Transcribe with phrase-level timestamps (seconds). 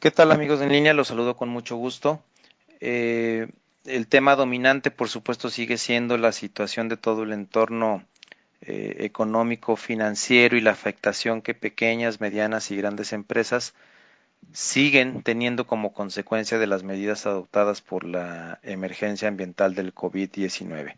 [0.00, 0.94] ¿Qué tal amigos en línea?
[0.94, 2.22] Los saludo con mucho gusto.
[2.80, 3.48] Eh,
[3.84, 8.02] el tema dominante, por supuesto, sigue siendo la situación de todo el entorno
[8.62, 13.74] eh, económico, financiero y la afectación que pequeñas, medianas y grandes empresas
[14.54, 20.94] siguen teniendo como consecuencia de las medidas adoptadas por la emergencia ambiental del COVID-19.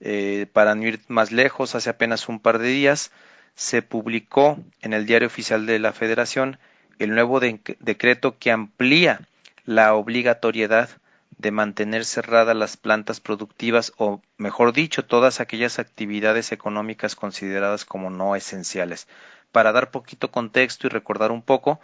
[0.00, 3.10] Eh, para no ir más lejos, hace apenas un par de días
[3.54, 6.58] se publicó en el Diario Oficial de la Federación
[6.98, 9.20] el nuevo decreto que amplía
[9.64, 10.90] la obligatoriedad
[11.38, 18.10] de mantener cerradas las plantas productivas o, mejor dicho, todas aquellas actividades económicas consideradas como
[18.10, 19.08] no esenciales.
[19.52, 21.80] Para dar poquito contexto y recordar un poco,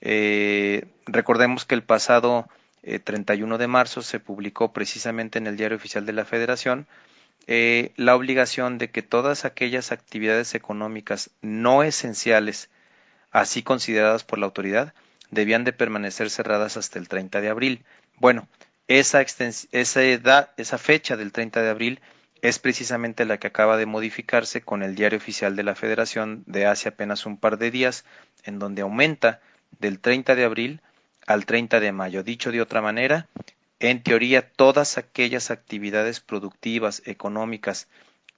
[0.00, 2.48] eh, recordemos que el pasado
[3.04, 6.86] 31 eh, de marzo se publicó precisamente en el Diario Oficial de la Federación
[7.46, 12.70] eh, la obligación de que todas aquellas actividades económicas no esenciales
[13.34, 14.94] así consideradas por la autoridad,
[15.30, 17.84] debían de permanecer cerradas hasta el 30 de abril.
[18.16, 18.48] Bueno,
[18.86, 22.00] esa, esa, edad, esa fecha del 30 de abril
[22.42, 26.66] es precisamente la que acaba de modificarse con el diario oficial de la Federación de
[26.66, 28.04] hace apenas un par de días,
[28.44, 29.40] en donde aumenta
[29.80, 30.80] del 30 de abril
[31.26, 32.22] al 30 de mayo.
[32.22, 33.26] Dicho de otra manera,
[33.80, 37.88] en teoría todas aquellas actividades productivas, económicas,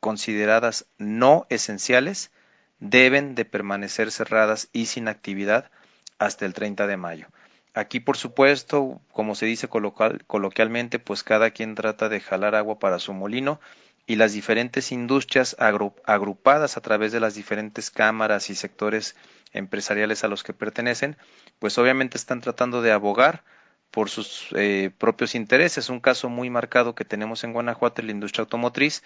[0.01, 2.31] consideradas no esenciales,
[2.79, 5.71] deben de permanecer cerradas y sin actividad
[6.19, 7.27] hasta el 30 de mayo.
[7.75, 12.99] Aquí, por supuesto, como se dice coloquialmente, pues cada quien trata de jalar agua para
[12.99, 13.61] su molino
[14.07, 19.17] y las diferentes industrias agrupadas a través de las diferentes cámaras y sectores
[19.53, 21.17] empresariales a los que pertenecen,
[21.59, 23.45] pues obviamente están tratando de abogar
[23.91, 25.91] por sus eh, propios intereses.
[25.91, 29.03] Un caso muy marcado que tenemos en Guanajuato es la industria automotriz,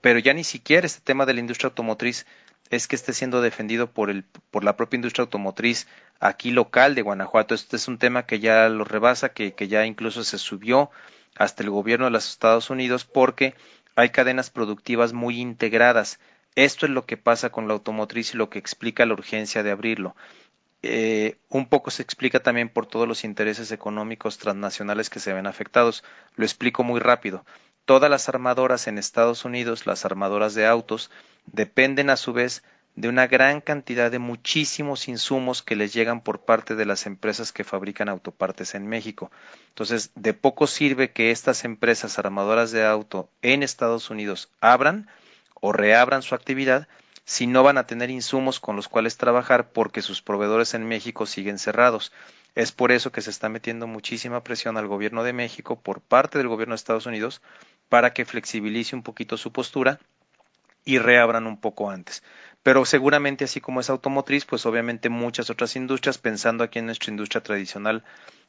[0.00, 2.26] pero ya ni siquiera este tema de la industria automotriz
[2.70, 5.88] es que esté siendo defendido por, el, por la propia industria automotriz
[6.20, 7.54] aquí local de Guanajuato.
[7.54, 10.90] Este es un tema que ya lo rebasa, que, que ya incluso se subió
[11.36, 13.54] hasta el gobierno de los Estados Unidos porque
[13.96, 16.20] hay cadenas productivas muy integradas.
[16.54, 19.70] Esto es lo que pasa con la automotriz y lo que explica la urgencia de
[19.72, 20.14] abrirlo.
[20.82, 25.46] Eh, un poco se explica también por todos los intereses económicos transnacionales que se ven
[25.46, 26.04] afectados.
[26.36, 27.44] Lo explico muy rápido.
[27.90, 31.10] Todas las armadoras en Estados Unidos, las armadoras de autos,
[31.46, 32.62] dependen a su vez
[32.94, 37.50] de una gran cantidad de muchísimos insumos que les llegan por parte de las empresas
[37.50, 39.32] que fabrican autopartes en México.
[39.70, 45.08] Entonces, de poco sirve que estas empresas armadoras de auto en Estados Unidos abran
[45.54, 46.86] o reabran su actividad
[47.24, 51.26] si no van a tener insumos con los cuales trabajar porque sus proveedores en México
[51.26, 52.12] siguen cerrados.
[52.54, 56.38] Es por eso que se está metiendo muchísima presión al gobierno de México por parte
[56.38, 57.40] del gobierno de Estados Unidos
[57.90, 60.00] para que flexibilice un poquito su postura
[60.86, 62.22] y reabran un poco antes.
[62.62, 67.10] Pero seguramente así como es automotriz, pues obviamente muchas otras industrias, pensando aquí en nuestra
[67.10, 68.04] industria tradicional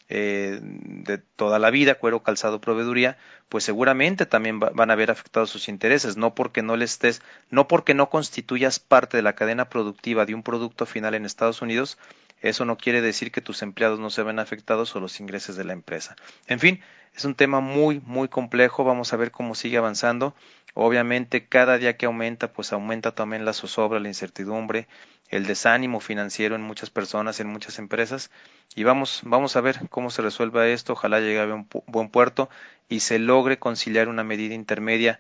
[0.10, 3.18] eh, de toda la vida, cuero, calzado, proveeduría,
[3.50, 7.68] pues seguramente también van a ver afectados sus intereses, no porque no le estés, no
[7.68, 11.98] porque no constituyas parte de la cadena productiva de un producto final en Estados Unidos,
[12.42, 15.64] eso no quiere decir que tus empleados no se ven afectados o los ingresos de
[15.64, 16.16] la empresa.
[16.48, 16.82] En fin,
[17.16, 18.84] es un tema muy, muy complejo.
[18.84, 20.36] Vamos a ver cómo sigue avanzando.
[20.74, 24.88] Obviamente, cada día que aumenta, pues aumenta también la zozobra, la incertidumbre,
[25.30, 28.32] el desánimo financiero en muchas personas, en muchas empresas.
[28.76, 30.94] Y vamos, vamos a ver cómo se resuelva esto.
[30.94, 32.50] Ojalá llegue a un buen puerto
[32.90, 35.20] y se logre conciliar una medida intermedia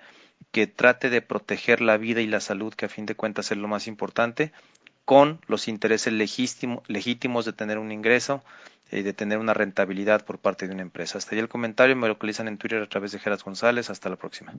[0.51, 3.57] que trate de proteger la vida y la salud, que a fin de cuentas es
[3.57, 4.51] lo más importante,
[5.11, 8.41] con los intereses legítimos de tener un ingreso
[8.89, 11.17] y de tener una rentabilidad por parte de una empresa.
[11.17, 13.89] Hasta ahí el comentario, me localizan en Twitter a través de Geras González.
[13.89, 14.53] Hasta la próxima.